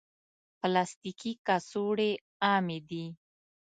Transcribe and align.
پلاستيکي 0.59 1.31
کڅوړې 1.47 2.11
عامې 2.45 2.79
دي. 2.89 3.05